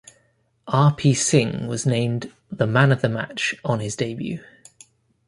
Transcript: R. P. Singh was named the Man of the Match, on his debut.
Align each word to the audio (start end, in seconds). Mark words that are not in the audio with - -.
R. 0.67 0.95
P. 0.95 1.13
Singh 1.13 1.67
was 1.67 1.85
named 1.85 2.33
the 2.51 2.65
Man 2.65 2.91
of 2.91 3.03
the 3.03 3.07
Match, 3.09 3.53
on 3.63 3.81
his 3.81 3.95
debut. 3.95 4.43